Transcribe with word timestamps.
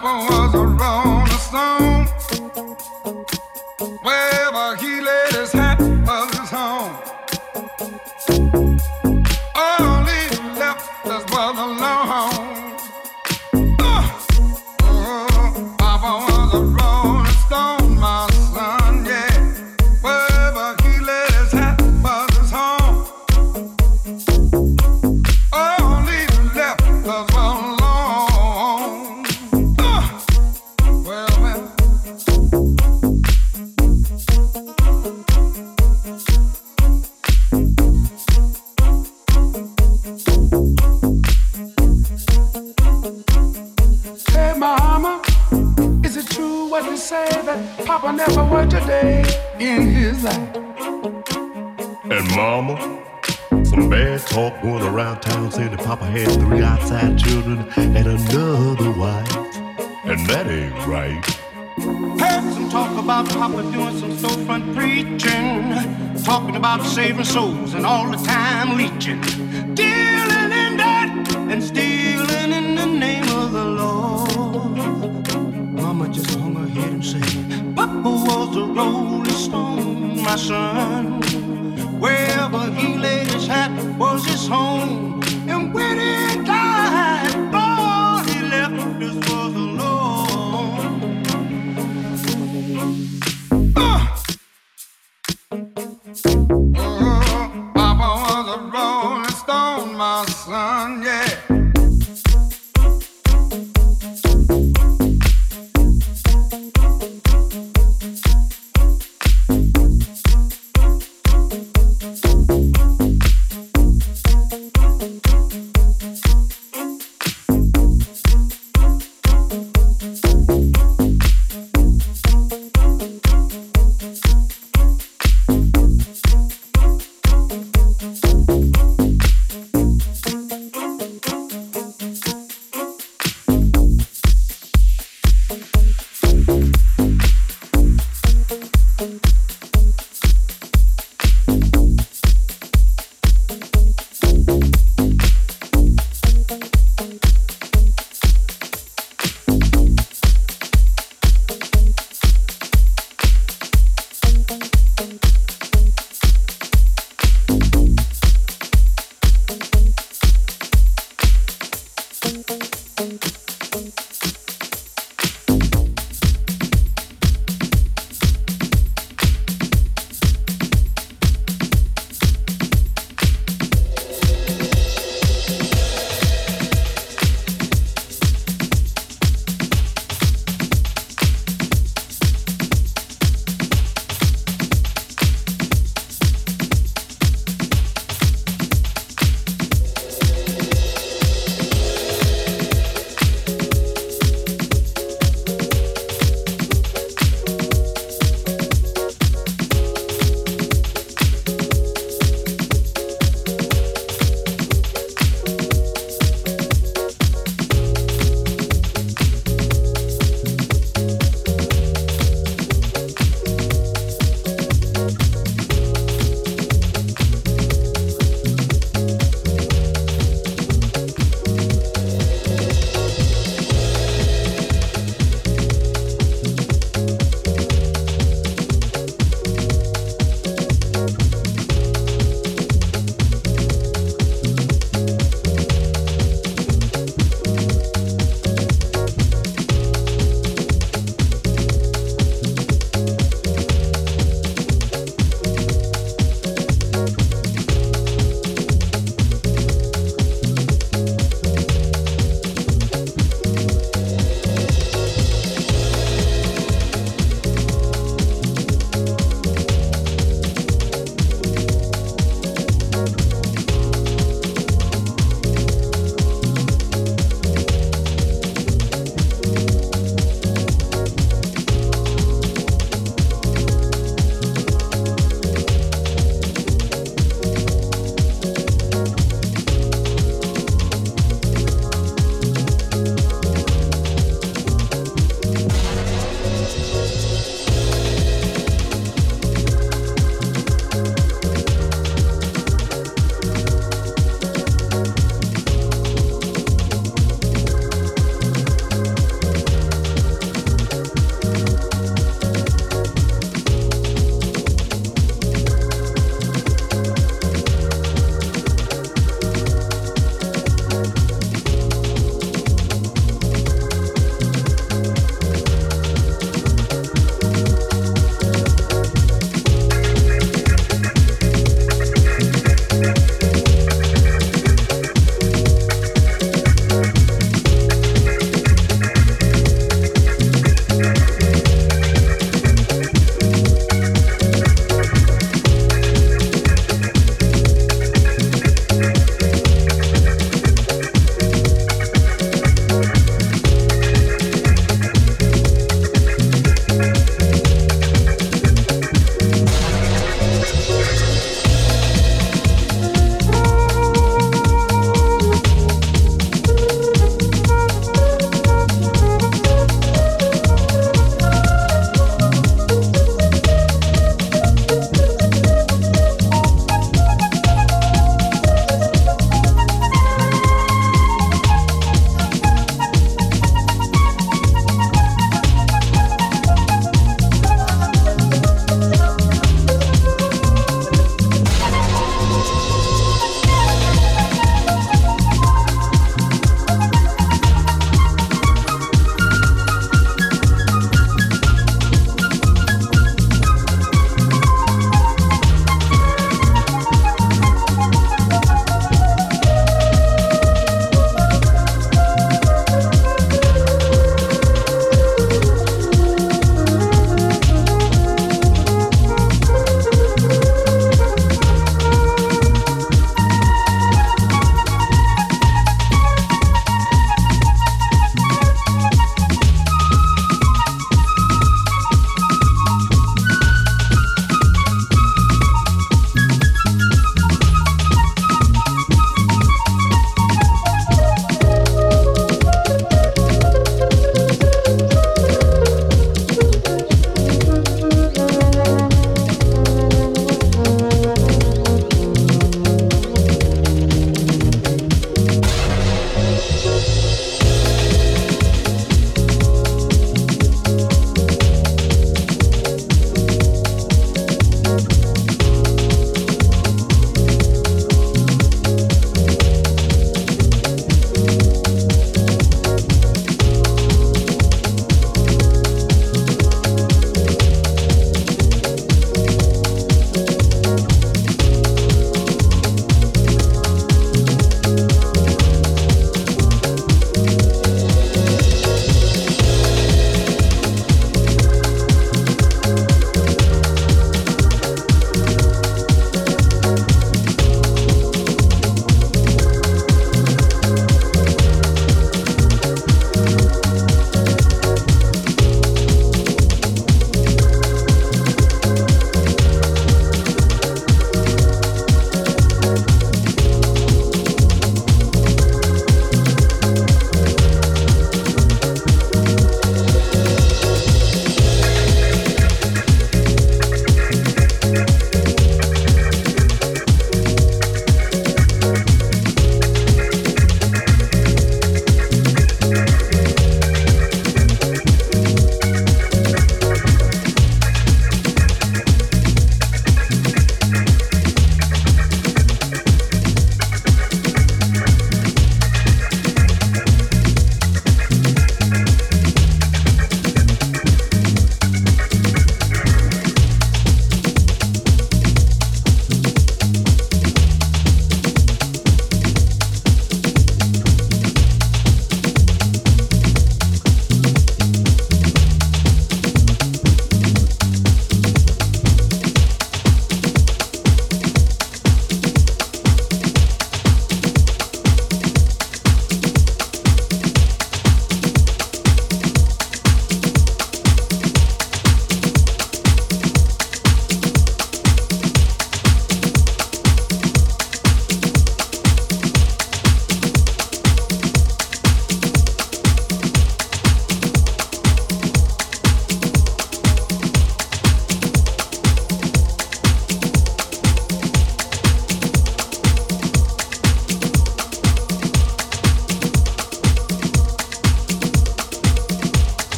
papa 0.00 0.32
was 0.32 0.54
a 0.54 0.66
rolling 0.80 1.26
stone. 1.48 2.06
Wherever 4.02 4.76
he 4.76 5.00
laid 5.00 5.32
his 5.32 5.52
head. 5.52 5.59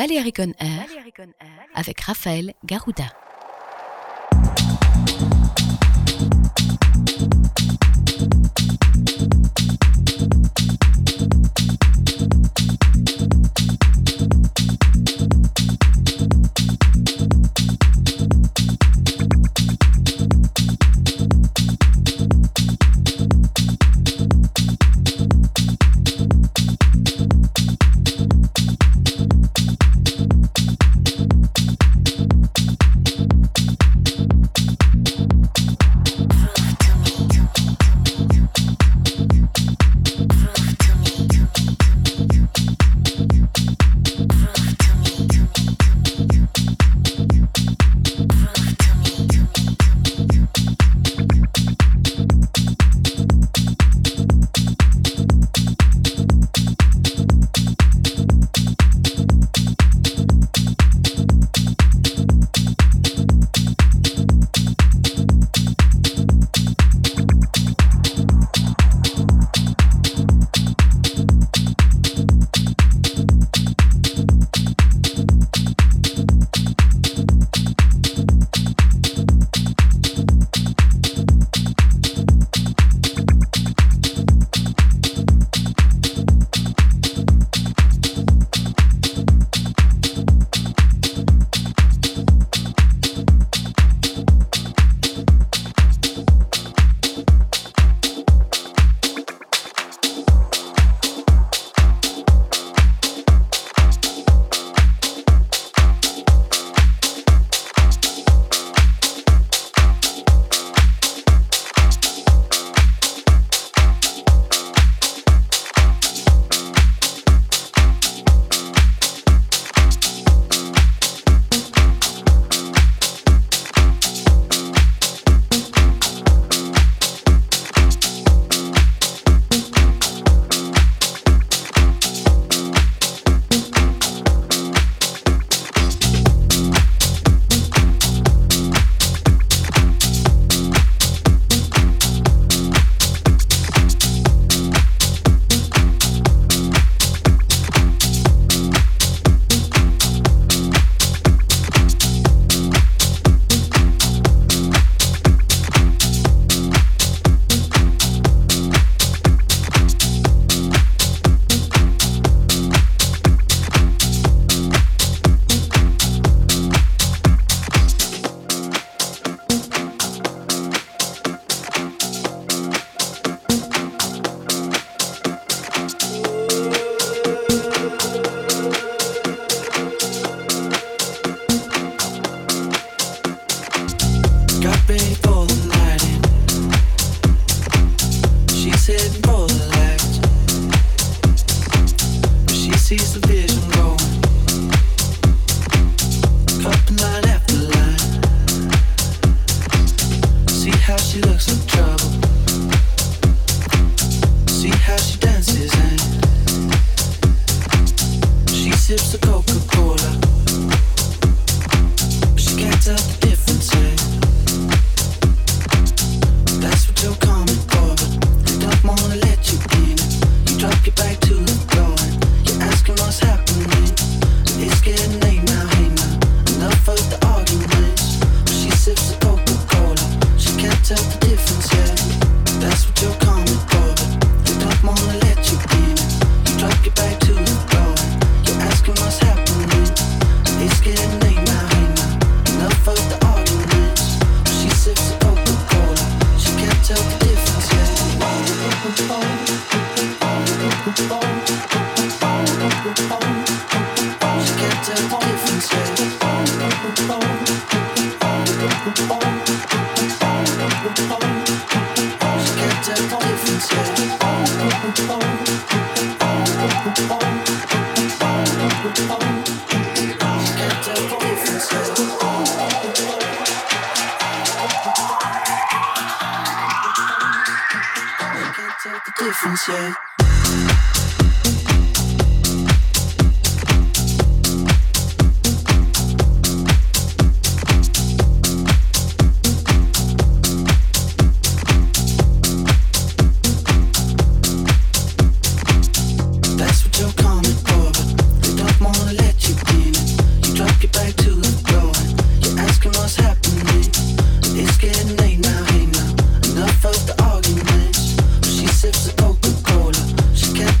Valérie 0.00 0.32
Conner 0.32 0.54
avec 1.74 2.00
Raphaël 2.00 2.54
Garouda. 2.64 3.04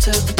to 0.00 0.39